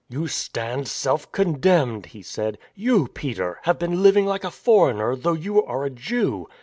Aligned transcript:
"You 0.09 0.25
stand 0.25 0.87
self 0.87 1.31
condemned," 1.31 2.07
he 2.07 2.23
said." 2.23 2.57
You, 2.89 3.07
Peter, 3.09 3.59
have 3.65 3.77
been 3.77 4.01
living 4.01 4.25
like 4.25 4.43
a 4.43 4.49
foreigner, 4.49 5.15
though 5.15 5.33
you 5.33 5.63
are 5.63 5.83
a 5.85 5.91
Jew. 5.91 6.47